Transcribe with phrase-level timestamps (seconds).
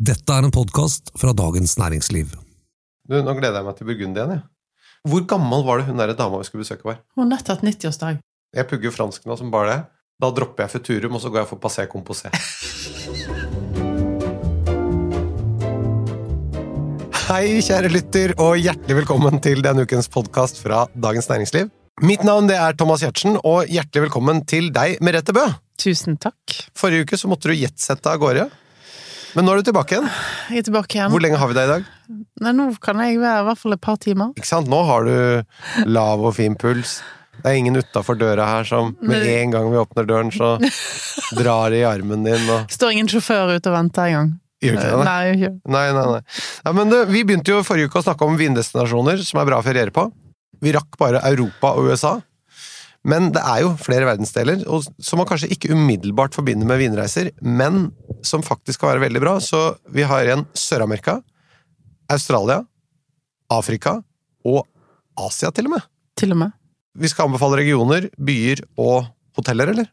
[0.00, 2.30] Dette er en podkast fra Dagens Næringsliv.
[3.04, 4.30] Du, Nå gleder jeg meg til Burgund igjen.
[4.32, 4.42] jeg.
[5.12, 7.02] Hvor gammel var det hun der dama vi skulle besøke var?
[7.16, 8.20] Hun har nettopp hatt 90-årsdag.
[8.56, 9.80] Jeg pugger fransk nå som bare det.
[10.24, 12.32] Da dropper jeg Futurum, og så går jeg for Passé Composé.
[17.28, 21.68] Hei, kjære lytter, og hjertelig velkommen til denne ukens podkast fra Dagens Næringsliv.
[22.00, 25.44] Mitt navn det er Thomas Giertsen, og hjertelig velkommen til deg, Merete Bø.
[25.80, 26.56] Tusen takk.
[26.76, 28.48] Forrige uke så måtte du jetsette av gårde.
[29.36, 30.08] Men nå er du tilbake igjen.
[30.50, 31.12] Jeg er tilbake igjen.
[31.12, 31.88] Hvor lenge har vi deg i dag?
[32.42, 34.32] Nei, nå kan jeg være i hvert fall et par timer.
[34.40, 34.70] Ikke sant?
[34.72, 36.98] Nå har du lav og fin puls.
[37.40, 40.56] Det er ingen utafor døra her som med en gang vi åpner døren, så
[41.40, 44.34] drar i armen din og Står ingen sjåfør ute og venter engang.
[44.60, 44.96] Gjør ikke det?
[44.98, 45.52] Nei, Nei, ikke.
[45.72, 46.02] nei, nei.
[46.18, 46.40] nei.
[46.66, 49.60] Ja, men det, vi begynte jo forrige uke å snakke om vindestinasjoner som er bra
[49.62, 50.04] å feriere på.
[50.60, 52.18] Vi rakk bare Europa og USA.
[53.08, 57.30] Men det er jo flere verdensdeler og som man kanskje ikke umiddelbart forbinder med vinreiser,
[57.40, 57.88] men
[58.26, 59.38] som faktisk kan være veldig bra.
[59.40, 61.20] Så vi har igjen Sør-Amerika,
[62.12, 62.60] Australia,
[63.50, 63.96] Afrika
[64.44, 64.66] og
[65.20, 65.88] Asia til og med.
[66.20, 66.52] Til og med.
[67.00, 69.88] Vi skal anbefale regioner, byer og hoteller, eller?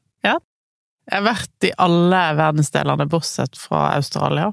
[1.08, 4.50] Jeg har vært i alle verdensdelene bortsett fra Australia.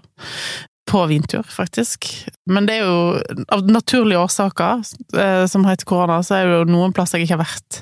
[0.86, 2.06] På vintur, faktisk.
[2.46, 4.84] Men det er jo av naturlige årsaker,
[5.18, 7.80] eh, som heter korona, så er det jo noen plasser jeg ikke har vært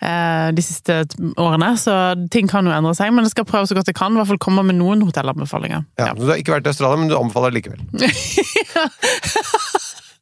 [0.00, 1.02] de siste
[1.36, 1.74] årene.
[1.78, 1.92] Så
[2.32, 4.12] ting kan jo endre seg, men jeg skal prøve så godt jeg kan.
[4.16, 5.84] I hvert fall komme med noen hotellanbefalinger.
[6.00, 7.80] Ja, Du har ikke vært i Australia, men du anbefaler likevel.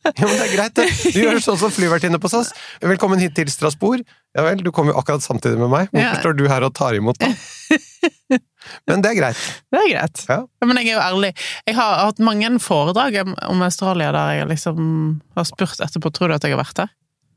[0.08, 0.84] Ja, men det er greit, det.
[1.12, 2.52] Du gjør sånn som flyvertinne på SAS.
[2.80, 4.04] Velkommen hit til Strasbourg.
[4.38, 5.90] Ja vel, du kom jo akkurat samtidig med meg.
[5.90, 6.20] Hvorfor Ja.
[6.22, 7.28] står du her og tar imot, da?
[8.88, 9.42] Men det er greit.
[9.74, 10.22] Det er greit.
[10.30, 10.38] Ja.
[10.64, 11.32] Men jeg er jo ærlig.
[11.66, 13.18] Jeg har hatt mange foredrag
[13.50, 16.94] om Australia der jeg liksom har spurt etterpå tror du at jeg har vært der.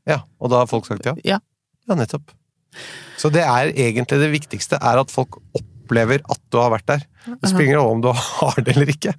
[0.08, 1.12] Ja, Og da har folk sagt ja?
[1.28, 1.38] Ja.
[1.88, 2.32] Ja, nettopp.
[3.20, 7.04] Så det er egentlig det viktigste, er at folk opplever at du har vært der.
[7.42, 9.12] Det springer over om du har det eller ikke.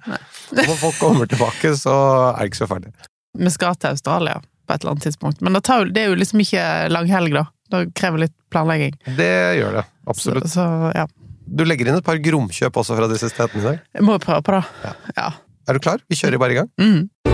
[0.52, 1.94] Og Når folk kommer tilbake, så
[2.34, 2.92] er det ikke så farlig.
[3.38, 5.40] Vi skal til Australia på et eller annet tidspunkt.
[5.44, 7.46] Men det, tar, det er jo liksom ikke langhelg, da.
[7.72, 8.96] Det krever litt planlegging.
[9.16, 9.84] Det gjør det.
[10.10, 10.50] Absolutt.
[10.52, 11.06] så ja.
[11.44, 13.82] Du legger inn et par gromkjøp også fra disse stedene i dag.
[13.98, 14.64] Jeg må prøve på det.
[14.84, 14.94] Ja.
[15.18, 15.30] Ja.
[15.68, 16.04] Er du klar?
[16.08, 16.70] Vi kjører bare i gang.
[16.80, 17.33] Mm.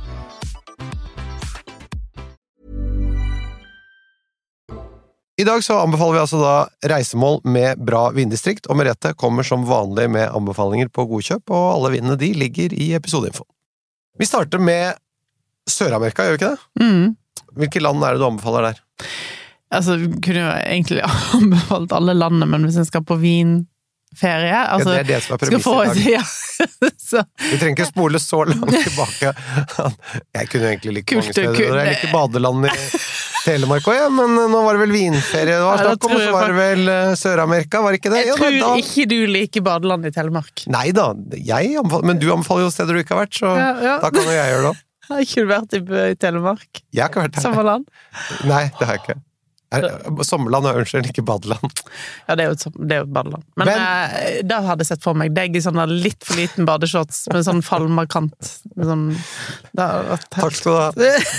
[5.41, 6.55] I dag så anbefaler vi altså da
[6.91, 11.95] reisemål med bra vindistrikt, og Merete kommer som vanlig med anbefalinger på godkjøp, og alle
[11.95, 13.47] vinene de ligger i episodeinfo.
[14.21, 14.99] Vi starter med
[15.65, 16.83] Sør-Amerika, gjør vi ikke det?
[16.83, 17.47] Mm.
[17.57, 18.83] Hvilke land er det du anbefaler der?
[19.73, 21.01] Altså, vi kunne jo egentlig
[21.39, 23.17] anbefalt alle landene, men hvis en skal på
[24.11, 26.11] vinferie altså, ja, det er det som er premisset i dag.
[26.15, 26.23] ja.
[26.97, 29.33] så, Vi trenger ikke spole så langt tilbake.
[30.35, 31.55] Jeg kunne egentlig like mange steder.
[31.61, 32.73] Jeg liker badeland i
[33.41, 36.33] Telemark òg, ja, men nå var det vel vinferie det var snakk om, og så
[36.35, 38.19] var det vel eh, Sør-Amerika, var det ikke det?
[38.21, 40.65] Jeg Ja, tror da- ikke du liker badeland i Telemark.
[40.69, 44.21] Nei da, anbefaler, men du anbefaler jo steder du ikke har vært, så da kan
[44.21, 44.85] jo jeg gjøre det òg.
[45.11, 45.81] Har ikke du vært i,
[46.13, 46.83] i Telemark?
[46.93, 47.43] Jeg har ikke vært der.
[47.43, 47.89] Samme land?
[48.47, 49.17] Nei, det har jeg ikke.
[49.71, 49.85] Er,
[50.27, 51.71] sommerland er unnskyld, ikke badeland.
[52.27, 53.43] Ja, det er jo et, det er jo et badeland.
[53.55, 53.79] Men, Men-
[54.19, 57.45] eh, da hadde jeg sett for meg deg i sånn litt for liten badeshorts med
[57.47, 58.51] sånn falmerkant.
[58.75, 59.05] Med sånn,
[59.75, 60.89] Takk skal du ha.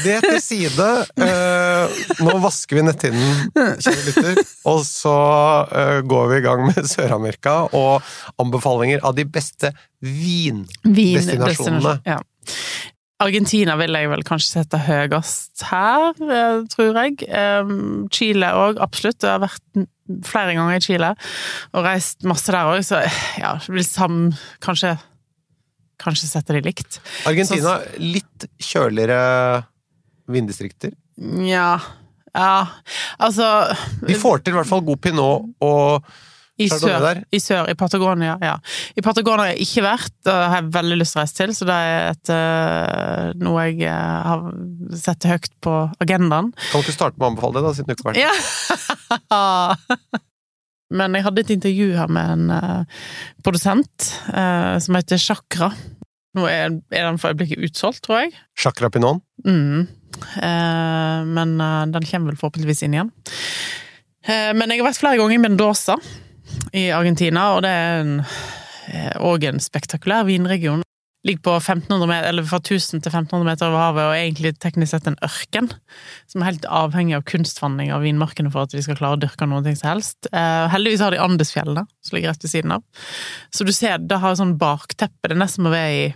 [0.05, 0.89] Det til side.
[1.23, 4.43] eh, nå vasker vi netthinnen, kjære lytter,
[4.73, 5.15] og så
[5.69, 8.03] eh, går vi i gang med Sør-Amerika og
[8.43, 9.73] anbefalinger av de beste
[10.03, 11.99] vindestinasjonene.
[12.09, 12.21] Ja.
[13.23, 17.21] Argentina vil jeg vel kanskje sette høyest her, eh, tror jeg.
[18.15, 19.23] Chile òg, absolutt.
[19.23, 19.87] Jeg har vært
[20.27, 21.15] flere ganger i Chile
[21.73, 23.05] og reist masse der òg, så
[23.39, 24.29] ja, vil sam...
[24.65, 24.97] Kanskje
[26.03, 26.99] Kanskje sette de likt.
[27.31, 29.63] Argentina, litt kjøligere
[30.33, 30.95] vinddistrikter.
[31.23, 31.77] Nja
[32.33, 32.65] Ja,
[33.21, 33.45] altså
[34.01, 36.07] De får til i hvert fall god pinot og
[36.61, 37.23] I sør.
[37.33, 38.57] I sør, i Patagonia, ja.
[38.97, 41.55] I Patagonia har jeg ikke vært, det har jeg veldig lyst til å reise til,
[41.57, 44.43] så det er et, eh, noe jeg eh, har
[45.01, 46.51] sett høyt på agendaen.
[46.69, 49.23] Kan du ikke starte med å anbefale det, da, siden du ikke har vært der?
[49.33, 50.21] Ja!
[51.01, 53.05] Men jeg hadde et intervju her med en uh,
[53.41, 55.71] produsent som heter Chakra.
[56.37, 58.35] Nå er, er den for øyeblikket utsolgt, tror jeg.
[58.61, 59.23] Chakra Pinon.
[59.47, 59.87] Mm.
[61.33, 61.55] Men
[61.95, 63.13] den kommer vel forhåpentligvis inn igjen.
[64.29, 65.97] Men jeg har vært flere ganger i Mendoza
[66.73, 68.17] i Argentina, og det er en
[68.93, 70.83] eh, en spektakulær vinregion.
[71.23, 74.91] Ligger på 1500 meter, eller fra 1000 til 1500 meter over havet, og egentlig teknisk
[74.91, 75.71] sett en ørken.
[76.27, 79.47] Som er helt avhengig av kunstvanning av vinmarkene for at de skal klare å dyrke
[79.47, 80.27] noe som helst.
[80.33, 82.83] Eh, heldigvis har de Andesfjellene, som ligger rett ved siden av.
[83.55, 85.29] Så du ser, det har sånn bakteppe.
[85.29, 86.11] Det er nesten som å være i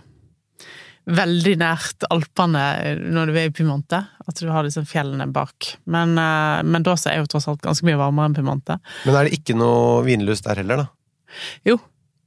[1.07, 2.63] veldig nært Alpene
[2.99, 4.01] når du er i Piemonte.
[4.27, 5.73] At du har disse fjellene bak.
[5.87, 8.79] Men men da så er jo tross alt ganske mye varmere enn Piemonte.
[9.07, 10.89] Men er det ikke noe vinlust der heller, da?
[11.67, 11.77] Jo,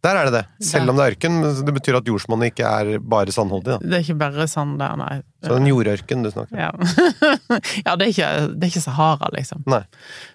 [0.00, 0.64] Der er det det.
[0.64, 1.34] Selv om det er ørken.
[1.66, 3.74] Det betyr at jordsmonnet ikke er bare sandholdig.
[3.74, 3.78] da.
[3.82, 5.18] det er ikke bare sand der, nei.
[5.42, 6.60] Så det er en jordørken du snakker om.
[6.62, 6.70] Ja,
[7.86, 9.60] ja det, er ikke, det er ikke Sahara, liksom.
[9.68, 9.82] Nei.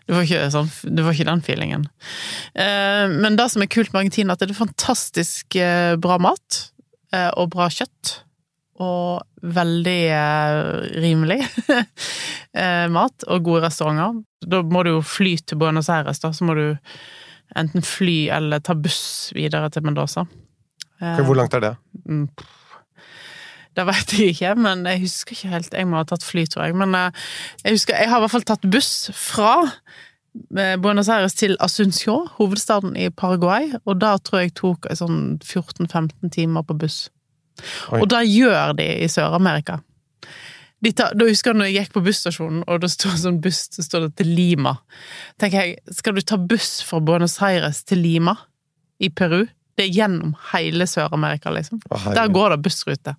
[0.06, 1.88] Du får ikke, sånn, du får ikke den feelingen.
[2.54, 6.62] Eh, men det som er kult med Argentina, at det er fantastisk eh, bra mat
[7.10, 8.20] eh, og bra kjøtt.
[8.84, 9.22] Og
[9.56, 10.56] veldig eh,
[11.00, 11.38] rimelig
[12.60, 14.24] eh, mat og gode restauranter.
[14.46, 16.34] Da må du jo fly til Buenos Aires, da.
[16.36, 16.66] Så må du
[17.56, 20.26] enten fly eller ta buss videre til Mendoza.
[21.02, 21.74] Eh, Hvor langt er det?
[22.06, 22.28] Mm.
[23.76, 25.74] Det vet jeg ikke, men jeg husker ikke helt.
[25.76, 26.76] Jeg må ha tatt fly, tror jeg.
[26.80, 27.26] Men eh,
[27.66, 32.22] jeg husker, jeg har i hvert fall tatt buss fra eh, Buenos Aires til Asuncio
[32.38, 33.74] hovedstaden i Paraguay.
[33.84, 37.06] Og da tror jeg tok sånn 14-15 timer på buss.
[37.92, 38.02] Oi.
[38.02, 39.80] Og det gjør de i Sør-Amerika.
[40.86, 44.08] Da husker jeg når jeg gikk på busstasjonen, og det står sånn buss så står
[44.08, 44.76] det til Lima.
[45.42, 48.36] tenker jeg, Skal du ta buss fra Buenos Aires til Lima
[49.00, 49.46] i Peru?
[49.76, 51.82] Det er gjennom hele Sør-Amerika, liksom.
[51.90, 52.14] Å.
[52.16, 53.16] Der går det bussrute.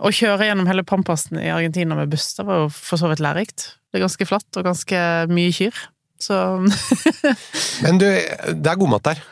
[0.00, 3.22] Å kjøre gjennom hele Pampasen i Argentina med buss, det var jo for så vidt
[3.24, 3.70] lærerikt.
[3.90, 5.76] Det er ganske flatt og ganske mye kyr.
[6.20, 6.36] Så
[7.84, 9.22] Men du, det er god mat der.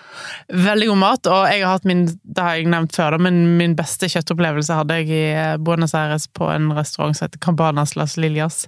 [0.48, 3.74] Veldig god mat, og jeg har hatt min det har jeg nevnt før, men min
[3.78, 5.22] beste kjøttopplevelse hadde jeg i
[5.64, 8.66] Buenos Aires på en restaurant som heter Cabanas Las Lilias,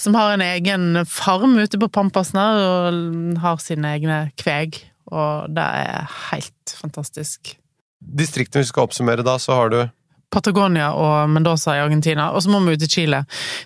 [0.00, 5.64] som har en egen farm ute på Pampasen og har sine egne kveg, og det
[5.84, 7.56] er helt fantastisk.
[8.00, 9.80] Distriktene vi skal oppsummere da, så har du
[10.30, 13.24] Patagonia og Mendoza i Argentina, og så må vi ut til Chile.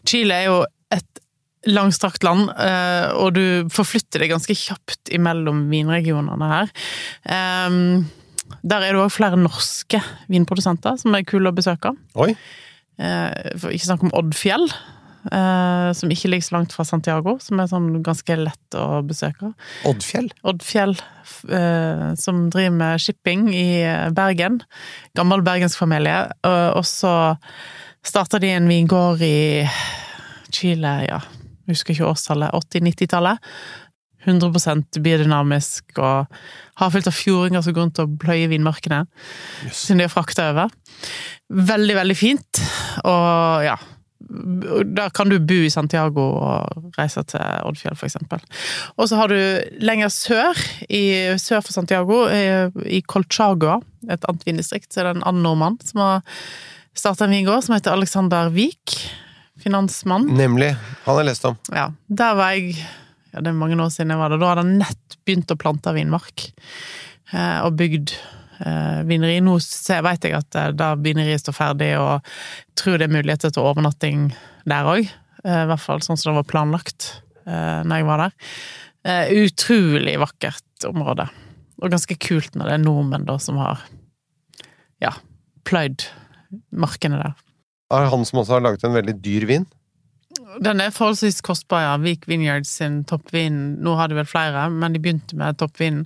[0.09, 0.63] Chile er jo
[0.95, 1.24] et
[1.71, 6.75] langstrakt land, eh, og du forflytter deg ganske kjapt imellom vinregionene her.
[8.65, 10.01] Der er det òg flere norske
[10.33, 11.95] vinprodusenter som er kule å besøke.
[12.21, 12.35] Oi!
[13.01, 14.69] Eh, ikke snakke om Oddfjell,
[15.33, 19.55] eh, som ikke ligger så langt fra Santiago, som er sånn ganske lett å besøke.
[19.89, 20.31] Oddfjell.
[20.47, 20.97] Oddfjell,
[22.21, 23.67] som driver med shipping i
[24.17, 24.61] Bergen.
[25.17, 26.29] Gammel bergensk familie.
[26.45, 27.15] Og så
[28.05, 29.65] starta de en vingård i
[30.55, 31.19] Chile, ja,
[31.71, 33.53] husker ikke årstallet, 80-90-tallet.
[34.25, 36.39] 100% biodynamisk og
[36.81, 39.05] har fylt av fjordinger som går rundt og pløyer vinmarkene.
[39.67, 39.85] Yes.
[39.89, 40.73] Som de har frakta over.
[41.53, 42.63] Veldig, veldig fint.
[43.05, 43.77] Og ja
[44.25, 48.41] Da kan du bo i Santiago og reise til Oddfjell, eksempel.
[48.97, 49.37] Og så har du
[49.85, 55.27] lenger sør, i, sør for Santiago, i, Colchago, et annet vindistrikt, så er det en
[55.29, 56.25] annen nordmann som har
[56.97, 58.97] starta en vingård som heter Alexander Vik.
[59.65, 60.29] Finansmann.
[60.37, 60.75] Nemlig.
[61.07, 61.57] Han har lest om.
[61.73, 64.39] Ja, der var jeg ja, Det er mange år siden jeg var der.
[64.43, 66.47] Da hadde han nett begynt å plante vinmark.
[67.33, 68.13] Eh, og bygd
[68.61, 69.41] eh, vineri.
[69.43, 69.57] Nå
[70.07, 72.35] veit jeg at eh, da vineriet står ferdig, og
[72.79, 74.29] tror det er muligheter til overnatting
[74.69, 75.11] der òg.
[75.45, 77.11] Eh, I hvert fall sånn som det var planlagt
[77.47, 78.37] eh, når jeg var der.
[79.05, 81.27] Eh, utrolig vakkert område.
[81.83, 83.83] Og ganske kult når det er nordmenn da som har
[85.03, 85.11] ja,
[85.67, 86.07] pløyd
[86.71, 87.35] markene der.
[87.95, 89.67] Er det han som også har laget en veldig dyr vin?
[90.63, 91.95] Den er forholdsvis kostbar, ja.
[92.03, 93.77] Vik Vineyards sin toppvin.
[93.83, 96.05] Nå har de vel flere, men de begynte med toppvinen.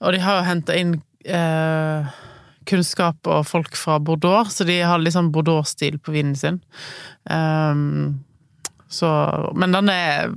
[0.00, 0.96] Og de har jo henta inn
[1.28, 2.10] eh,
[2.68, 6.60] kunnskap og folk fra Bordeaux, så de har litt sånn Bordeaux-stil på vinen sin.
[7.24, 8.20] Um,
[8.90, 9.08] så
[9.54, 10.32] Men den er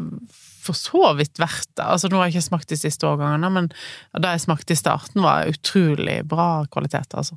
[0.64, 1.84] for så vidt verdt det.
[1.84, 3.72] Altså, nå har jeg ikke smakt de siste årgangene, men
[4.16, 7.36] da jeg smakte i starten, var utrolig bra kvalitet, altså.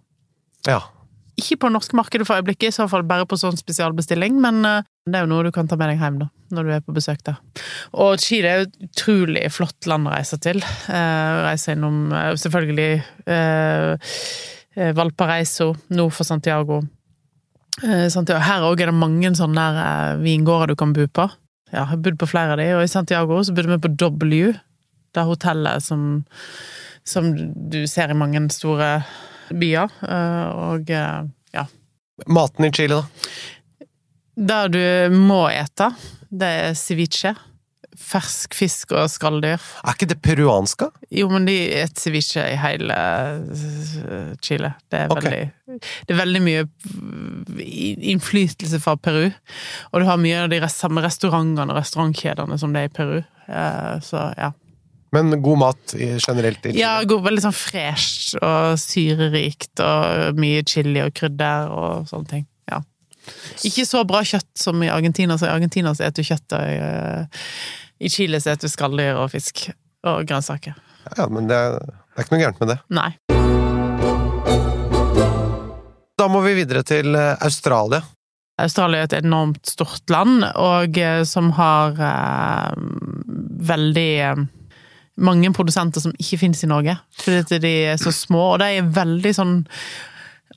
[0.68, 0.84] Ja.
[1.36, 4.84] Ikke på norsk markedet for øyeblikket, i så fall bare på sånn spesialbestilling, men eh,
[5.04, 6.94] det er jo noe du kan ta med deg hjem da, når du er på
[6.96, 7.36] besøk der.
[7.92, 10.62] Og Chile er jo et utrolig flott land å reise til.
[10.64, 12.90] Eh, reise innom eh, selvfølgelig
[14.96, 16.82] Valparaiso, nord for Santiago.
[17.80, 18.42] Santiago.
[18.44, 21.24] Her òg er det mange sånne der, vingårder du kan bo på.
[21.70, 23.92] Ja, jeg har bodd på flere av de, og i Santiago så bodde vi på
[23.96, 24.52] W,
[25.16, 26.02] det hotellet som,
[27.08, 27.32] som
[27.72, 28.90] du ser i mange store
[29.50, 29.90] byer.
[30.08, 31.24] eh, Og eh,
[31.54, 31.66] ja,
[32.26, 33.36] Maten i Chile, da?
[34.36, 34.80] Der du
[35.16, 35.90] må ete,
[36.30, 37.34] det er ceviche.
[37.96, 39.56] Fersk fisk og skalldyr.
[39.80, 40.90] Er ikke det peruanske?
[41.16, 41.54] Jo, men de
[41.88, 44.74] spiser ceviche i hele eh, Chile.
[44.92, 45.22] Det er Ok.
[45.24, 46.66] veldig Det er veldig mye
[48.12, 49.30] innflytelse fra Peru.
[49.92, 53.18] Og du har mye av de samme restaurantene og restaurantkjedene som det er i Peru.
[54.04, 54.52] Så ja.
[55.16, 56.82] Men god mat generelt i Chile?
[56.82, 62.44] Ja, god, veldig sånn fresh og syrerikt og mye chili og krydder og sånne ting.
[62.68, 62.82] Ja.
[63.64, 66.66] Ikke så bra kjøtt som i Argentina, så i Argentina så spiser du kjøtt, og
[66.68, 66.76] i,
[68.04, 69.70] eh, Chile så spiser du skalldyr og fisk
[70.06, 70.76] og grønnsaker.
[71.16, 72.78] Ja, men det er, det er ikke noe gærent med det.
[72.92, 73.10] Nei.
[76.16, 78.02] Da må vi videre til eh, Australia.
[78.60, 82.76] Australia er et enormt stort land, og eh, som har eh,
[83.72, 84.12] veldig
[85.16, 86.96] mange produsenter som ikke finnes i Norge.
[87.22, 89.56] Fordi de er så små, og de er veldig sånn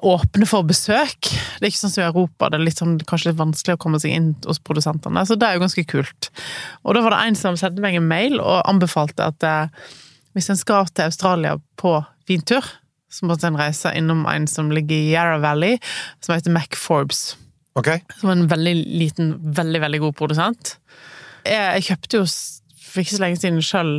[0.05, 1.27] åpne for besøk.
[1.27, 3.81] Det er ikke sånn som i Europa, det er litt sånn, kanskje litt vanskelig å
[3.83, 5.25] komme seg inn hos produsentene.
[5.27, 6.29] Så det er jo ganske kult.
[6.85, 9.89] Og da var det en som sendte meg en mail og anbefalte at eh,
[10.37, 11.97] hvis en skal til Australia på
[12.29, 12.63] vintur,
[13.09, 15.79] så måtte en reise innom en som ligger i Yarra Valley,
[16.21, 17.33] som heter Mac Forbes.
[17.79, 18.03] Okay.
[18.19, 20.75] Som er en veldig liten, veldig, veldig god produsent.
[21.47, 22.25] Jeg, jeg kjøpte jo
[22.89, 23.91] for ikke så lenge siden sjøl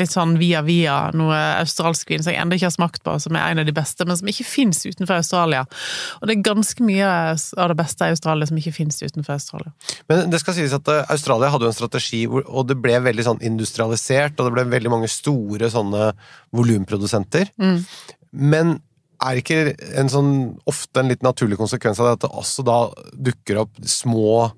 [0.00, 3.36] litt sånn via via noe australsk vin som jeg ennå ikke har smakt på, som
[3.36, 5.64] er en av de beste, men som ikke fins utenfor Australia.
[6.18, 9.72] Og det er ganske mye av det beste i Australia som ikke fins utenfor Australia.
[10.10, 13.28] Men det skal sies at eh, Australia hadde jo en strategi, og det ble veldig
[13.30, 16.12] sånn industrialisert, og det ble veldig mange store sånne
[16.56, 17.52] volumprodusenter.
[17.60, 17.82] Mm.
[18.32, 18.78] Men
[19.24, 20.32] er ikke en sånn
[20.68, 22.78] ofte en litt naturlig konsekvens av det at det også da
[23.28, 24.50] dukker opp små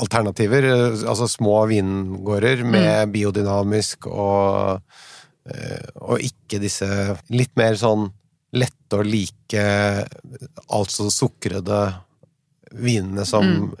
[0.00, 4.80] alternativer, eh, altså små vingårder med biodynamisk og
[5.48, 6.88] eh, og ikke disse
[7.32, 8.08] litt mer sånn
[8.52, 9.62] lette og like,
[10.68, 11.82] altså sukrede
[12.72, 13.72] vinene som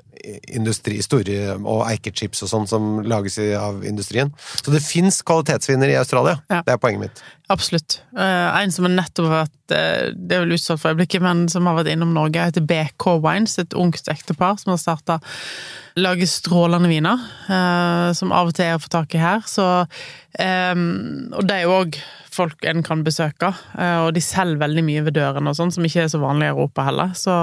[0.54, 4.32] industri, store og eikechips og sånn som lages av industrien.
[4.62, 6.38] Så det fins kvalitetsviner i Australia.
[6.52, 6.62] Ja.
[6.66, 7.22] Det er poenget mitt.
[7.52, 7.98] Absolutt.
[8.16, 11.66] Eh, en som har nettopp vært eh, Det er vel utsolgt for øyeblikket, men som
[11.68, 13.58] har vært innom Norge, heter BK Wines.
[13.60, 15.18] Et ungt ektepar som har starta
[16.00, 17.20] lager strålende viner,
[17.52, 19.44] eh, som av og til er å få tak i her.
[19.48, 19.68] Så
[20.38, 20.74] eh,
[21.34, 22.00] Og det er jo òg
[22.32, 25.84] folk en kan besøke, eh, og de selger veldig mye ved døren og sånn, som
[25.84, 27.12] ikke er så vanlig i Europa heller.
[27.18, 27.34] Så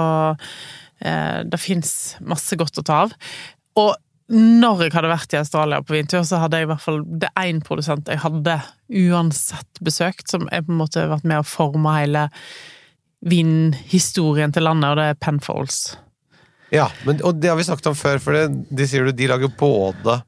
[1.00, 1.90] det fins
[2.20, 3.14] masse godt å ta av.
[3.80, 3.94] Og
[4.30, 7.30] når jeg hadde vært i Australia på vintur, så hadde jeg i hvert fall det
[7.40, 8.60] én produsent jeg hadde
[9.08, 12.28] uansett besøkt, som jeg på en måte vært med å forme hele
[13.26, 15.80] vinhistorien til landet, og det er Penfolds.
[16.70, 19.28] Ja, men, og det har vi snakket om før, for det, de sier du, de
[19.32, 20.20] lager både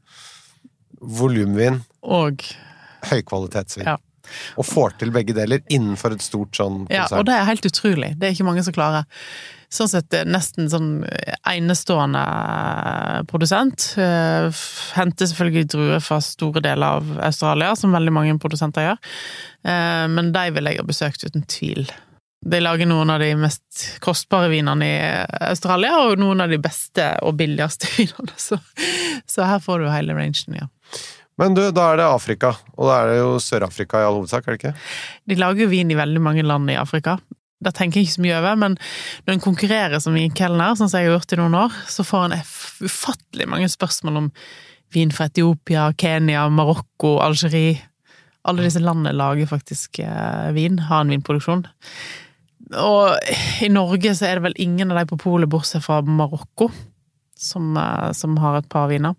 [1.03, 2.43] volumvin, Og
[3.07, 3.87] høykvalitetsvin.
[3.87, 3.97] Ja.
[4.59, 8.13] Og får til begge deler innenfor et stort sånn Ja, og det er helt utrolig.
[8.19, 9.07] Det er ikke mange som klarer.
[9.73, 10.89] Sånn sett nesten sånn
[11.49, 12.21] enestående
[13.31, 13.87] produsent.
[13.97, 14.53] Eh,
[14.99, 19.01] Henter selvfølgelig druer fra store deler av Australia, som veldig mange produsenter gjør.
[19.65, 21.87] Eh, Men de vil jeg ha besøkt uten tvil.
[22.43, 25.01] De lager noen av de mest kostbare vinene i
[25.49, 28.35] Australia, og noen av de beste og billigste vinene.
[28.37, 28.59] Så,
[29.31, 30.69] så her får du hele rangen, ja.
[31.41, 34.45] Men du, da er det Afrika, og da er det jo Sør-Afrika i all hovedsak,
[34.45, 34.75] er det ikke?
[35.33, 37.17] De lager vin i veldig mange land i Afrika.
[37.63, 38.77] Det tenker jeg ikke så mye over, men
[39.27, 42.27] når en konkurrerer som vinkelner, sånn som jeg har gjort i noen år, så får
[42.27, 42.37] en
[42.89, 44.31] ufattelig mange spørsmål om
[44.93, 47.79] vin fra Etiopia, Kenya, Marokko, Algerie.
[48.49, 51.65] Alle disse landene lager faktisk eh, vin, har en vinproduksjon.
[52.83, 56.71] Og i Norge så er det vel ingen av de på polet, bortsett fra Marokko,
[57.39, 59.15] som, eh, som har et par viner.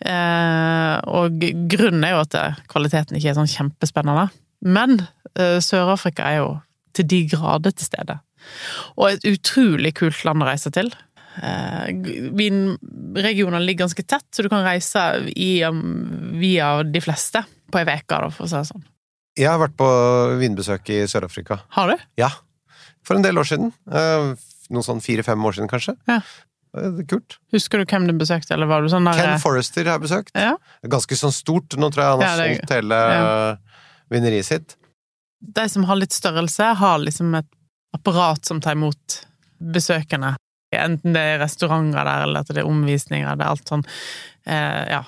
[0.00, 4.28] Eh, og grunnen er jo at eh, kvaliteten ikke er sånn kjempespennende.
[4.64, 5.02] Men
[5.36, 6.50] eh, Sør-Afrika er jo
[6.94, 8.18] til de grader til stede.
[8.98, 10.90] Og et utrolig kult land å reise til.
[11.42, 11.90] Eh,
[12.38, 15.02] Vinregionene ligger ganske tett, så du kan reise
[15.34, 15.80] i, um,
[16.38, 18.84] via de fleste på ei uke, for å si det sånn.
[19.34, 19.86] Jeg har vært på
[20.38, 21.58] vinbesøk i Sør-Afrika.
[21.74, 22.02] Har du?
[22.20, 22.30] Ja.
[23.04, 23.72] For en del år siden.
[23.90, 24.34] Eh,
[24.72, 25.92] Noen sånn fire-fem år siden, kanskje.
[26.08, 26.20] Ja.
[26.78, 27.36] Eh, kult.
[27.52, 30.32] Husker du hvem du besøkte, eller var du sånn der Ken Forrester har jeg besøkt.
[30.38, 30.54] Ja.
[30.86, 31.76] Ganske sånn stort.
[31.76, 33.28] Nå tror jeg han har Ja, det solgt hele ja.
[34.14, 34.76] vineriet sitt.
[35.40, 37.48] De som har litt størrelse, har liksom et
[37.94, 39.20] apparat som tar imot
[39.60, 40.34] besøkende.
[40.74, 43.84] Enten det er restauranter der, eller at det er omvisninger, det er alt sånn.
[44.46, 45.02] Eh, ja.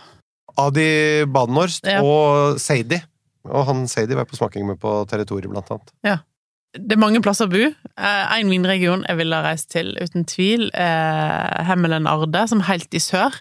[0.56, 2.00] Adi Badenhorst Ja.
[2.06, 3.00] og Seidi.
[3.46, 6.22] Og han Seidi var på smaking med på territoriet, blant annet.
[6.76, 7.70] Det er mange plasser å bo.
[7.96, 12.92] Én vinregion jeg ville ha reist til, uten tvil, er Hemmelen Arde, som er helt
[12.94, 13.32] i sør.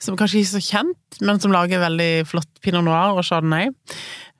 [0.00, 3.68] Som kanskje ikke er så kjent, men som lager veldig flott pinot noir og chardonnay.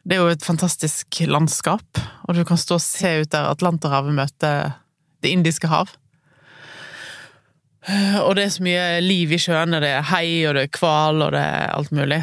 [0.05, 4.17] Det er jo et fantastisk landskap, og du kan stå og se ut der Atlanterhavet
[4.17, 4.79] møter
[5.21, 5.91] Det indiske hav.
[8.25, 9.81] Og det er så mye liv i sjøene.
[9.83, 12.21] Det er hei, og det er hval, og det er alt mulig.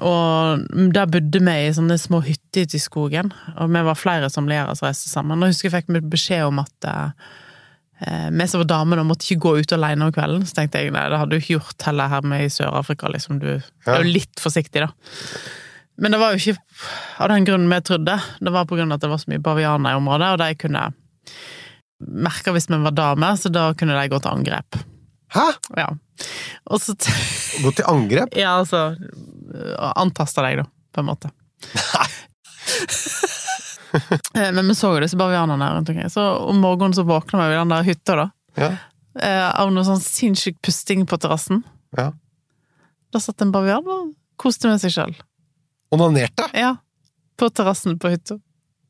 [0.00, 0.64] Og
[0.96, 4.76] der bodde vi i sånne små hytter ute i skogen, og vi var flere samliere
[4.76, 5.40] som reiste sammen.
[5.40, 9.28] Og jeg husker jeg fikk beskjed om at eh, vi som var damer, da måtte
[9.28, 10.46] ikke gå ut alene om kvelden.
[10.48, 13.42] Så tenkte jeg nei, det hadde du ikke gjort heller her med i Sør-Afrika, liksom.
[13.44, 14.92] Du er jo litt forsiktig, da.
[15.96, 16.58] Men det var jo ikke
[17.22, 18.16] av den grunnen vi trodde.
[18.40, 20.88] Det var av at det var så mye bavianer i området, og de kunne
[22.04, 24.80] merke hvis vi var damer, så da kunne de gå til angrep.
[25.34, 25.46] Hæ?
[25.78, 25.88] Ja.
[27.62, 28.34] Gå til angrep?
[28.42, 28.94] Ja, altså
[29.94, 31.30] Antaste deg, da, på en måte.
[31.74, 32.08] Nei.
[34.54, 36.10] Men vi så jo disse bavianene rundt omkring.
[36.10, 38.26] Så om morgenen så våkna vi i den der hytta, da.
[38.58, 38.70] Ja.
[39.20, 41.62] eh, Av noe sånn sinnssyk pusting på terrassen.
[41.96, 42.10] ja.
[43.14, 44.08] Da satt en bavian og
[44.42, 45.12] koste med seg sjøl.
[45.94, 46.46] Onanerte?
[46.56, 46.74] Ja.
[47.40, 48.38] På terrassen på hytta.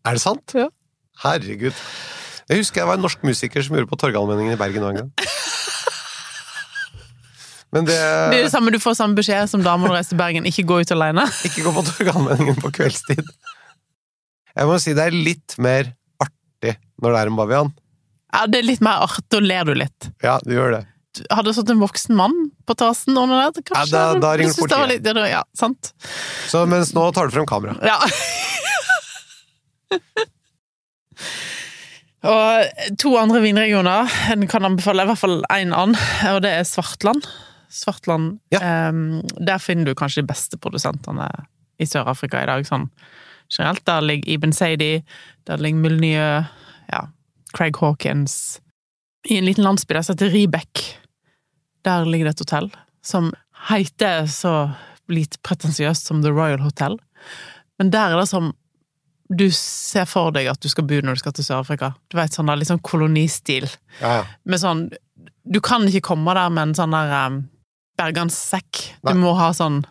[0.05, 0.55] Er det sant?
[0.57, 0.69] Ja.
[1.25, 1.77] Herregud.
[2.51, 5.13] Jeg husker jeg var en norsk musiker som gjorde på Torgallmenningen i Bergen en gang.
[7.75, 10.13] Men det, Det er det samme, Du får samme beskjed som damer når du reiser
[10.15, 10.45] til Bergen.
[10.47, 11.25] Ikke gå ut alene.
[11.49, 13.25] Ikke gå på Torgallmenningen på kveldstid.
[14.55, 15.89] Jeg må si det er litt mer
[16.23, 17.73] artig når det er en bavian.
[18.35, 20.11] Ja, Det er litt mer artig, da ler du litt.
[20.23, 20.83] Ja, du gjør det.
[21.31, 22.35] Hadde det stått en voksen mann
[22.67, 24.89] på terrassen under der, kanskje Ja, da- da ringer politiet.
[25.05, 25.93] litt- Ja, sant?
[26.49, 27.77] Så mens nå tar du frem kamera.
[27.85, 27.99] Ja.
[32.25, 35.97] og to andre vinregioner en kan anbefale, i hvert fall én annen,
[36.33, 37.27] og det er Svartland.
[37.75, 38.89] Svartland, Ja.
[38.89, 41.29] um, Der finner du kanskje de beste produsentene
[41.81, 42.89] i Sør-Afrika i dag, sånn
[43.51, 43.85] generelt.
[43.85, 45.03] Der ligger Ibn Saidi,
[45.47, 46.49] der ligger Mulnye,
[46.93, 47.01] ja,
[47.53, 48.61] Craig Hawkins
[49.29, 50.83] I en liten landsby der som heter Ribek,
[51.85, 52.69] der ligger det et hotell
[53.05, 53.33] som
[53.69, 54.55] heter så
[55.13, 56.99] lite pretensiøst som The Royal Hotel.
[57.79, 58.53] Men der er det som
[59.29, 61.95] du ser for deg at du skal bo når du skal til Sør-Afrika.
[62.13, 63.67] Du vet, sånn der litt sånn kolonistil.
[64.01, 64.23] Ja, ja.
[64.45, 64.87] Med sånn
[65.45, 67.43] Du kan ikke komme der med en sånn der um,
[68.01, 68.81] berganssekk.
[69.05, 69.83] Du må ha sånn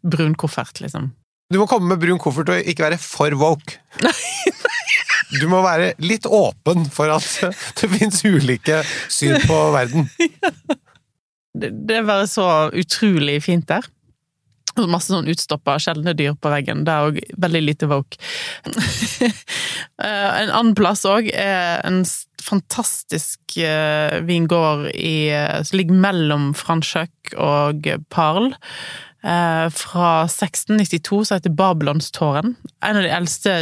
[0.00, 1.10] brun koffert, liksom.
[1.52, 3.76] Du må komme med brun koffert og ikke være for woke.
[5.34, 7.26] Du må være litt åpen for at
[7.80, 8.80] det fins ulike
[9.12, 10.08] syn på verden.
[11.54, 13.86] Det, er bare så utrolig fint der.
[14.74, 16.82] Masse sånn utstoppa sjeldne dyr på veggen.
[16.86, 18.18] Det er òg veldig lite woke.
[19.94, 22.00] Eh, en annen plass òg er en
[22.42, 28.50] fantastisk eh, vingård i, eh, som ligger mellom Franschhoek og Parl.
[29.24, 32.56] Fra 1692, som heter Babylonstårn.
[32.84, 33.54] En av de eldste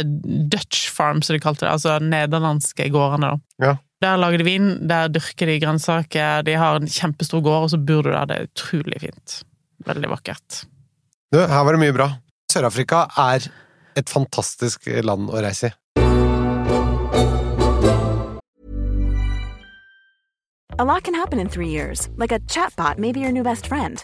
[0.51, 1.71] Dutch farms, som de kalte det.
[1.71, 3.67] Altså nederlandske gårdene, da.
[3.69, 3.75] Ja.
[4.03, 7.77] Der lager de vin, der dyrker de grønnsaker, de har en kjempestor gård, og så
[7.79, 8.25] bor du der.
[8.27, 9.35] Det er utrolig fint.
[9.87, 10.65] Veldig vakkert.
[11.31, 12.09] Du, her var det mye bra.
[12.51, 13.47] Sør-Afrika er
[13.95, 15.73] et fantastisk land å reise i.
[20.79, 23.67] A lot can happen in three years, like a chatbot may be your new best
[23.67, 24.03] friend.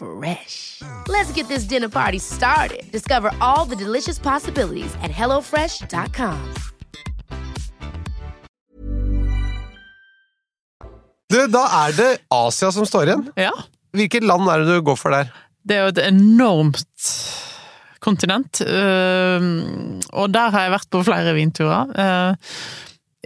[0.00, 0.80] Fresh.
[1.08, 2.90] Let's get this dinner party started.
[2.92, 6.38] Discover all the delicious possibilities at hellofresh.com.
[11.30, 13.26] Du, da er det Asia som står igjen.
[13.38, 13.52] Ja.
[13.94, 15.28] Hvilket land er det du går for der?
[15.68, 17.04] Det er jo et enormt
[18.00, 21.92] kontinent, og der har jeg vært på flere vinturer.
[21.92, 22.34] Øh,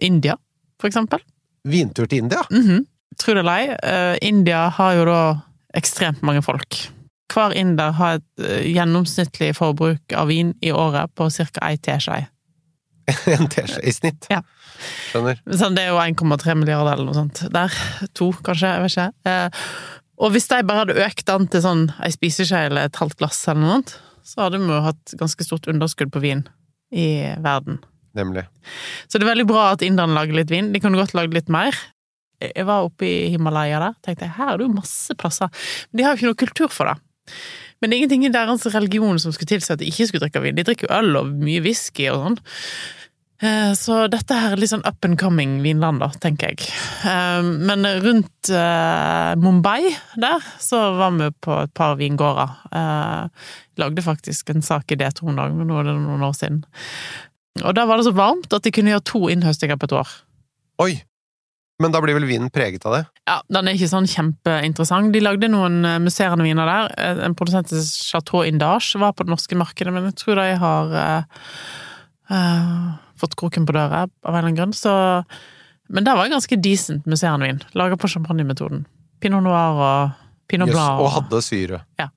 [0.02, 0.34] India,
[0.82, 1.22] for eksempel.
[1.64, 2.42] Vintur til India?
[2.50, 2.82] Mhm.
[3.18, 5.20] Tror det eller ei, øh, India har jo da
[5.78, 6.78] ekstremt mange folk.
[7.32, 11.48] Hver inder har et øh, gjennomsnittlig forbruk av vin i året på ca.
[11.66, 12.24] ei teskje.
[13.34, 14.28] en teskje i snitt.
[14.32, 14.40] Ja.
[15.10, 15.40] Skjønner.
[15.50, 17.42] Sånn, det er jo 1,3 milliarder eller noe sånt.
[17.52, 17.74] Der.
[18.16, 18.70] To, kanskje.
[18.70, 19.30] Jeg vet ikke.
[19.30, 19.68] Eh,
[20.24, 23.40] og hvis de bare hadde økt den til sånn ei spiseskje eller et halvt glass
[23.48, 26.46] eller noe sånt, så hadde vi jo hatt ganske stort underskudd på vin
[26.94, 27.08] i
[27.44, 27.82] verden.
[28.14, 28.44] Nemlig.
[29.10, 30.70] Så det er veldig bra at inderne lager litt vin.
[30.72, 31.74] De kunne godt lagd litt mer.
[32.52, 35.48] Jeg var oppe i Himalaya der, tenkte jeg her er det jo masse plasser.
[35.90, 36.98] Men de har jo ikke noe kultur for det.
[37.80, 40.42] Men det er ingenting i deres religion som skulle tilsi at de ikke skulle drikke
[40.44, 40.56] vin.
[40.56, 42.38] De drikker jo øl og mye whisky og sånn.
[43.44, 46.68] Eh, Så dette her er litt sånn up and coming vinland, da, tenker jeg.
[47.04, 52.54] Eh, Men rundt eh, Mumbai der, så var vi på et par vingårder.
[53.80, 56.62] Lagde faktisk en sak i D2 en dag, men nå er det noen år siden.
[57.64, 60.14] Og da var det så varmt at de kunne gjøre to innhøstinger på et år.
[60.82, 60.92] Oi!
[61.82, 63.00] Men da blir vel vinen preget av det?
[63.26, 65.10] Ja, den er ikke sånn kjempeinteressant.
[65.14, 66.92] De lagde noen eh, musserende viner der.
[67.02, 70.46] Eh, En produsent til Chateau Indage var på det norske markedet, men jeg tror de
[70.60, 71.42] har uh,
[72.30, 74.76] uh, fått kroken på døra av en eller annen grunn.
[74.76, 74.92] Så,
[75.90, 77.62] men det var ganske decent musserende vin.
[77.74, 78.86] Laga på champagnemetoden.
[79.24, 80.14] Pinot noir og
[80.50, 81.02] pinot Jøss, blanc.
[81.02, 81.82] og hadde syre.
[81.98, 82.10] Ja.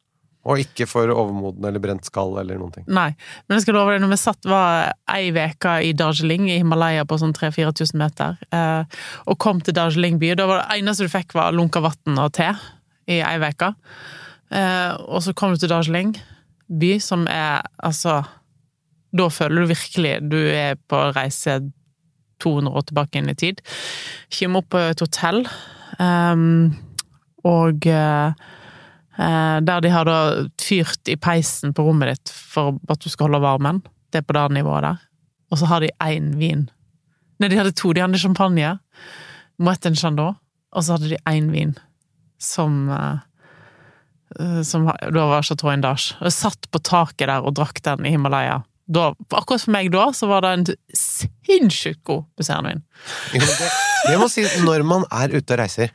[0.47, 2.85] Og ikke for overmoden eller brent skall eller noen ting.
[2.87, 3.09] Nei,
[3.47, 7.03] men jeg skal love deg, når vi satt var ei uke i Darjeeling, i Himalaya
[7.07, 11.11] på sånn 3000-4000 meter, eh, og kom til Darjeeling by, da var det eneste du
[11.11, 12.47] fikk var lunka vann og te
[13.11, 13.73] i ei uke.
[14.55, 16.15] Eh, og så kom du til Darjeeling
[16.67, 18.21] by, som er altså
[19.17, 21.61] Da føler du virkelig du er på reise
[22.43, 23.61] 200 år tilbake inn i tid.
[24.35, 25.39] Kommer opp på et hotell,
[26.03, 26.41] eh,
[27.47, 28.47] og eh,
[29.17, 30.17] Der de har da
[30.61, 33.79] fyrt i peisen på rommet ditt for at du skal holde varmen.
[34.13, 34.99] Det er på det nivået der.
[35.51, 36.67] Og så har de én vin.
[37.39, 37.93] Nei, de hadde to.
[37.93, 38.75] De hadde champagne.
[39.61, 40.37] Moët en Chandon.
[40.75, 41.75] Og så hadde de én vin
[42.41, 43.19] som eh,
[44.39, 46.17] eh, Som da var Chateau Indage.
[46.21, 48.61] Jeg satt på taket der og drakk den i Himalaya.
[48.87, 52.83] Da, akkurat for meg da, så var det en sinnssykt god musserende vin.
[53.33, 53.71] Det,
[54.07, 55.91] det må si, når man er ute og reiser,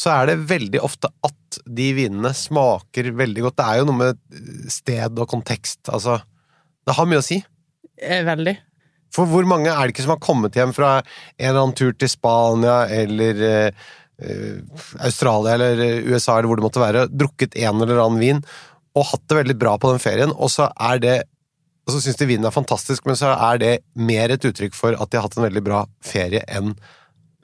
[0.00, 3.58] så er det veldig ofte at de vinene smaker veldig godt.
[3.60, 4.40] Det er jo noe med
[4.72, 5.82] sted og kontekst.
[5.92, 6.16] Altså,
[6.88, 7.40] det har mye å si.
[8.00, 8.56] Eh, Veldig.
[9.12, 11.90] For hvor mange er det ikke som har kommet hjem fra en eller annen tur
[11.98, 13.88] til Spania eller eh,
[15.02, 18.42] Australia eller eh, USA eller hvor det måtte være, drukket en eller annen vin
[18.98, 21.18] og hatt det veldig bra på den ferien, og så er det
[21.86, 24.94] og så syns de vinen er fantastisk, men så er det mer et uttrykk for
[24.94, 26.74] at de har hatt en veldig bra ferie enn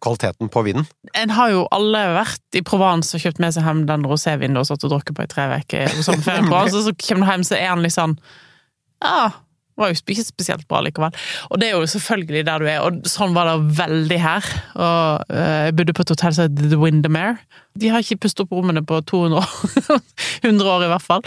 [0.05, 0.87] kvaliteten på vinen.
[1.17, 4.69] En har jo alle vært i Provence og kjøpt med seg hjem den rosévinen og
[4.69, 7.85] satt og drukket på i tre uker og så kommer du hjem, så er han
[7.85, 8.17] litt sånn
[9.05, 9.31] Ja,
[9.77, 11.15] var jo ikke spesielt bra likevel.
[11.51, 14.49] Og det er jo selvfølgelig der du er, og sånn var det veldig her.
[14.75, 17.37] Og eh, jeg bodde på et hotell som heter The Windermere.
[17.77, 20.01] De har ikke pustet opp rommene på 200 år.
[20.47, 21.27] 100 år i hvert fall.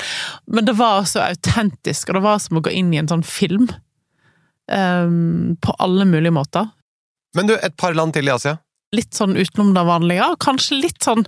[0.49, 3.25] Men det var så autentisk, og det var som å gå inn i en sånn
[3.25, 3.69] film.
[4.69, 6.67] Um, på alle mulige måter.
[7.37, 8.57] Men du, et par land til i Asia.
[8.95, 11.25] litt sånn utenom det vanlige, og kanskje litt sånn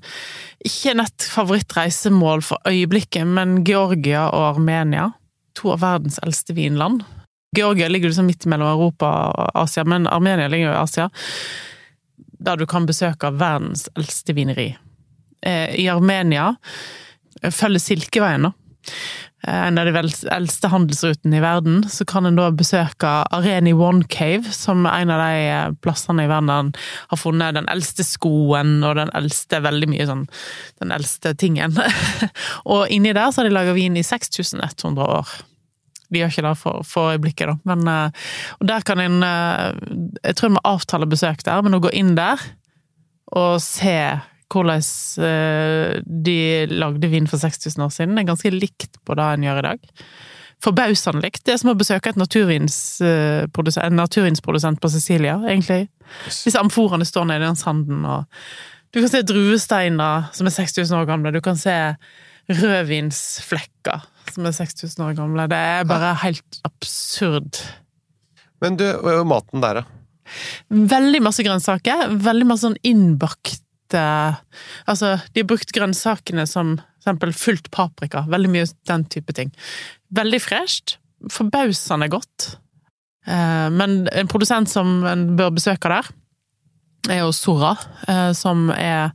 [0.65, 5.11] ikke nett favorittreisemål for øyeblikket, men Georgia og Armenia.
[5.59, 7.03] To av verdens eldste vinland.
[7.55, 11.09] Georgia ligger liksom midt mellom Europa og Asia, men Armenia ligger jo i Asia.
[12.41, 14.71] Der du kan besøke verdens eldste vineri.
[15.45, 16.55] Eh, I Armenia
[17.43, 18.53] følger Silkeveien, da.
[19.47, 19.93] Eh, En av de
[20.31, 25.13] eldste handelsrutene i verden, så kan en da besøke Areni One Cave, som er en
[25.13, 26.73] av de eh, plassene i verden
[27.11, 30.27] har funnet den eldste skoen og den eldste veldig mye sånn
[30.81, 31.77] Den eldste tingen.
[32.71, 35.35] og inni der så har de laga vin i 6100 år.
[36.11, 38.25] De gjør ikke det for, for øyeblikket, da, men eh,
[38.59, 42.17] Og der kan en Jeg tror vi må avtale besøk der, men å gå inn
[42.19, 42.41] der
[43.31, 43.95] og se
[44.51, 44.83] hvordan
[45.25, 46.37] eh, de
[46.71, 49.87] lagde vin for 6000 år siden, er ganske likt på det en gjør i dag.
[50.61, 51.43] Forbausende likt.
[51.45, 55.87] Det er som å besøke et naturvinsprodusent, en naturvinsprodusent på Sicilia, egentlig.
[56.27, 58.27] Disse amforene står nede i den sanden, og
[58.91, 61.73] du kan se druesteiner som er 6000 år gamle, du kan se
[62.51, 65.47] rødvinsflekker som er 6000 år gamle.
[65.49, 67.63] Det er bare helt absurd.
[68.61, 68.85] Men du,
[69.25, 69.87] maten der, da?
[70.69, 72.11] Veldig masse grønnsaker.
[72.21, 73.65] Veldig masse sånn innbakte
[73.99, 77.37] Altså, de har brukt grønnsakene som f.eks.
[77.41, 78.25] fullt paprika.
[78.29, 79.51] Veldig mye den type ting.
[80.13, 80.97] Veldig fresht.
[81.31, 82.57] Forbausende godt.
[83.27, 86.09] Eh, Men en produsent som en bør besøke der,
[87.09, 87.75] er jo Sora,
[88.07, 89.11] eh, som er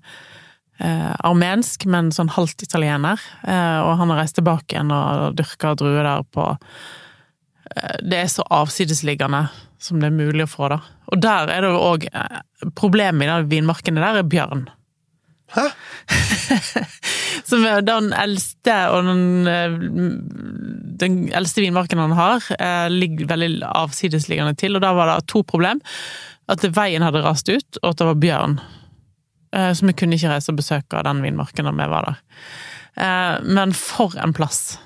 [0.81, 3.21] eh, armensk, men sånn halvt italiener.
[3.47, 6.49] Eh, Og han har reist tilbake igjen og dyrka druer der på
[7.77, 9.47] eh, Det er så avsidesliggende
[9.79, 10.81] som det er mulig å få, da.
[11.13, 12.07] Og der er det jo òg
[12.75, 14.65] Problemet i de vinmarkene der er bjørn.
[15.55, 15.67] Hæ?
[17.47, 19.77] Som er den eldste og den, eh,
[21.03, 25.45] den eldste vinmarken han har, eh, ligger veldig avsidesliggende til, og da var det to
[25.47, 25.83] problem.
[26.49, 28.57] At veien hadde rast ut, og at det var bjørn.
[29.53, 32.19] Eh, Så vi kunne ikke reise og besøke den vinmarken da vi var der.
[32.97, 34.79] Eh, Men for en plass!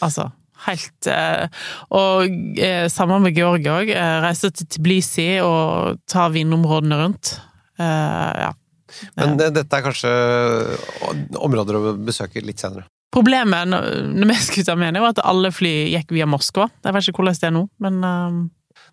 [0.00, 0.30] Altså,
[0.66, 1.46] helt eh,
[1.94, 3.92] Og eh, sammen med Georg òg.
[4.24, 7.36] Reise til Tbilisi og ta vinområdene rundt.
[7.78, 8.52] Eh, Ja.
[9.18, 10.10] Men dette er kanskje
[11.42, 12.84] områder å besøke litt senere.
[13.14, 16.66] Problemet når vi skulle til Armenia, var at alle fly gikk via Moskva.
[16.82, 18.38] Jeg vet ikke hvordan det er nå, men eh,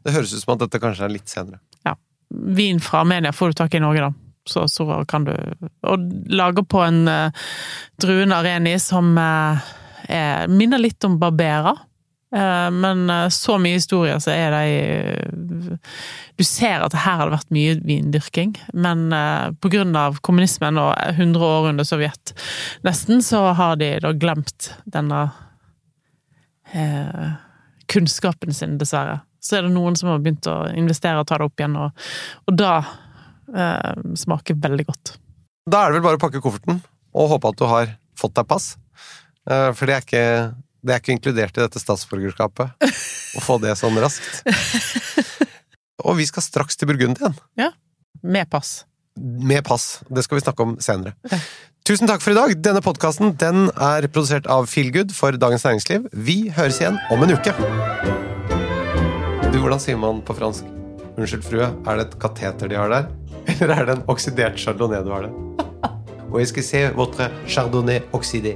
[0.06, 1.62] Det høres ut som at dette kanskje er litt senere.
[1.88, 1.96] Ja.
[2.30, 4.12] vin fra Armenia får du tak i i Norge, da.
[4.50, 5.36] Så, så kan du
[5.86, 7.30] Og lager på en uh,
[8.02, 9.68] druen areni som eh,
[10.12, 11.76] er, minner litt om Barbera.
[12.36, 15.78] Eh, men eh, så mye historie, så er de eh,
[16.40, 19.72] Du ser at her har det vært mye vindyrking, men pga.
[19.76, 22.34] grunn av kommunismen og 100 år under Sovjet,
[22.88, 25.26] nesten, så har de da glemt denne
[26.74, 27.32] eh,
[27.92, 29.20] kunnskapen sin, dessverre.
[29.42, 32.06] Så er det noen som har begynt å investere og ta det opp igjen, og,
[32.48, 32.74] og da
[33.52, 35.16] eh, smaker veldig godt.
[35.70, 38.48] Da er det vel bare å pakke kofferten og håpe at du har fått deg
[38.50, 38.76] pass.
[39.50, 40.26] Eh, For det er ikke,
[40.86, 42.88] det er ikke inkludert i dette statsborgerskapet
[43.38, 44.44] å få det sånn raskt.
[46.06, 47.36] Og vi skal straks til Burgund igjen.
[47.62, 47.72] Ja.
[48.22, 48.84] Med pass.
[49.18, 50.02] Med pass.
[50.10, 51.14] Det skal vi snakke om senere.
[51.86, 52.54] Tusen takk for i dag.
[52.62, 56.06] Denne podkasten den er produsert av Feelgood for Dagens Næringsliv.
[56.14, 57.54] Vi høres igjen om en uke.
[59.52, 60.70] Du, hvordan sier man på fransk?
[61.18, 63.10] Unnskyld, frue, er det et kateter de har der?
[63.58, 65.34] Eller er det en oksidert chardonnay du har der?
[66.32, 68.56] Og jeg skal se votre chardonnay oxydé.